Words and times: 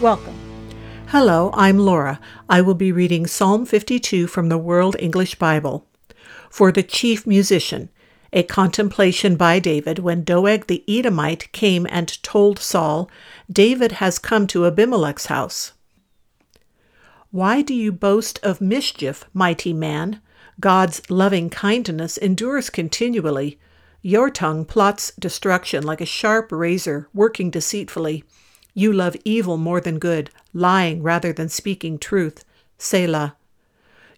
Welcome. 0.00 0.34
Hello, 1.06 1.50
I'm 1.54 1.78
Laura. 1.78 2.20
I 2.50 2.60
will 2.60 2.74
be 2.74 2.92
reading 2.92 3.26
Psalm 3.26 3.64
52 3.64 4.26
from 4.26 4.50
the 4.50 4.58
World 4.58 4.94
English 4.98 5.36
Bible. 5.36 5.86
For 6.50 6.70
the 6.70 6.82
chief 6.82 7.26
musician, 7.26 7.88
a 8.30 8.42
contemplation 8.42 9.36
by 9.36 9.58
David 9.58 9.98
when 9.98 10.22
Doeg 10.22 10.66
the 10.66 10.84
Edomite 10.86 11.50
came 11.52 11.86
and 11.88 12.22
told 12.22 12.58
Saul, 12.58 13.10
David 13.50 13.92
has 13.92 14.18
come 14.18 14.46
to 14.48 14.70
Ahimelech's 14.70 15.26
house. 15.26 15.72
Why 17.30 17.62
do 17.62 17.72
you 17.72 17.90
boast 17.90 18.38
of 18.42 18.60
mischief, 18.60 19.24
mighty 19.32 19.72
man? 19.72 20.20
God's 20.60 21.08
loving 21.08 21.48
kindness 21.48 22.18
endures 22.18 22.68
continually. 22.68 23.58
Your 24.02 24.28
tongue 24.28 24.66
plots 24.66 25.10
destruction 25.18 25.84
like 25.84 26.02
a 26.02 26.06
sharp 26.06 26.52
razor, 26.52 27.08
working 27.14 27.48
deceitfully. 27.48 28.24
You 28.78 28.92
love 28.92 29.16
evil 29.24 29.56
more 29.56 29.80
than 29.80 29.98
good, 29.98 30.28
lying 30.52 31.02
rather 31.02 31.32
than 31.32 31.48
speaking 31.48 31.98
truth. 31.98 32.44
Selah. 32.76 33.34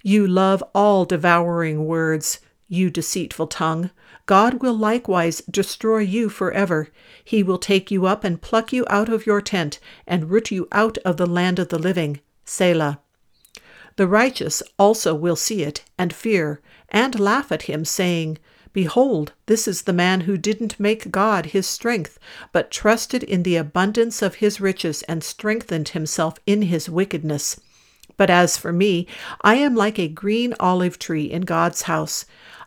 You 0.03 0.27
love 0.27 0.65
all 0.75 1.05
devouring 1.05 1.87
words, 1.87 2.41
you 2.67 2.91
deceitful 2.91 3.47
tongue. 3.47 3.91
God 4.27 4.55
will 4.61 4.77
likewise 4.77 5.43
destroy 5.49 5.99
you 5.99 6.29
forever. 6.29 6.89
He 7.25 7.45
will 7.45 7.59
take 7.59 7.93
you 7.93 8.07
up 8.07 8.25
and 8.25 8.43
pluck 8.43 8.73
you 8.73 8.85
out 8.91 9.09
of 9.09 9.27
your 9.27 9.41
tent, 9.41 9.79
and 10.09 10.29
root 10.29 10.51
you 10.51 10.67
out 10.73 10.99
of 11.05 11.19
the 11.19 11.27
land 11.27 11.61
of 11.61 11.69
the 11.69 11.79
living. 11.79 12.19
Selah. 12.45 12.99
The 13.99 14.07
righteous 14.07 14.63
also 14.79 15.13
will 15.13 15.35
see 15.35 15.65
it, 15.65 15.83
and 15.99 16.13
fear, 16.13 16.61
and 16.89 17.19
laugh 17.19 17.51
at 17.51 17.63
him, 17.63 17.85
saying, 17.85 18.39
Behold, 18.73 19.33
this 19.47 19.67
is 19.67 19.83
the 19.83 19.93
man 19.93 20.21
who 20.21 20.37
didn't 20.39 20.79
make 20.79 21.11
God 21.11 21.47
his 21.47 21.67
strength, 21.67 22.17
but 22.53 22.71
trusted 22.71 23.25
in 23.25 23.43
the 23.43 23.57
abundance 23.57 24.23
of 24.23 24.37
his 24.37 24.61
riches 24.61 25.03
and 25.09 25.25
strengthened 25.25 25.89
himself 25.89 26.39
in 26.47 26.63
his 26.63 26.89
wickedness. 26.89 27.59
But 28.17 28.31
as 28.31 28.57
for 28.57 28.73
me, 28.73 29.09
I 29.41 29.57
am 29.57 29.75
like 29.75 29.99
a 29.99 30.07
green 30.07 30.55
olive 30.61 31.01
tree 31.01 31.25
in 31.25 31.43
God's 31.43 31.83
house. 31.83 32.25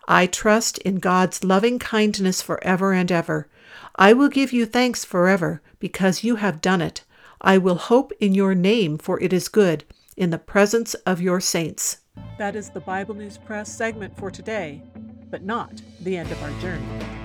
I 0.09 0.27
trust 0.27 0.79
in 0.79 0.95
God's 0.95 1.45
loving 1.45 1.79
kindness 1.79 2.41
forever 2.41 2.91
and 2.91 3.09
ever. 3.09 3.47
I 3.95 4.11
will 4.11 4.27
give 4.27 4.51
you 4.51 4.65
thanks 4.65 5.05
forever, 5.05 5.61
because 5.79 6.25
you 6.25 6.35
have 6.35 6.59
done 6.59 6.81
it. 6.81 7.05
I 7.39 7.57
will 7.57 7.75
hope 7.75 8.11
in 8.19 8.33
your 8.33 8.53
name, 8.53 8.97
for 8.97 9.17
it 9.21 9.31
is 9.31 9.47
good, 9.47 9.85
in 10.17 10.29
the 10.29 10.37
presence 10.37 10.93
of 11.05 11.21
your 11.21 11.39
saints. 11.39 11.99
That 12.37 12.55
is 12.55 12.69
the 12.69 12.81
Bible 12.81 13.15
News 13.15 13.37
Press 13.37 13.71
segment 13.71 14.17
for 14.17 14.31
today 14.31 14.83
but 15.31 15.43
not 15.43 15.81
the 16.01 16.17
end 16.17 16.31
of 16.31 16.43
our 16.43 16.51
journey. 16.59 17.20